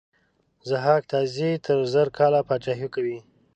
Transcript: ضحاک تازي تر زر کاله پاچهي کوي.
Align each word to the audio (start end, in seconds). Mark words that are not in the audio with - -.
ضحاک 0.69 1.03
تازي 1.11 1.49
تر 1.65 1.77
زر 1.93 2.07
کاله 2.17 2.41
پاچهي 2.47 2.87
کوي. 2.93 3.17